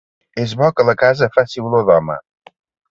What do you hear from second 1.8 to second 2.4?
d'home.